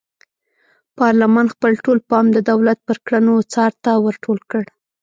پارلمان 0.97 1.47
خپل 1.53 1.71
ټول 1.83 1.99
پام 2.09 2.25
د 2.33 2.37
دولت 2.49 2.77
پر 2.87 2.97
کړنو 3.05 3.35
څار 3.53 3.71
ته 3.83 3.91
ور 4.03 4.15
ټول 4.25 4.39
کړ. 4.51 4.63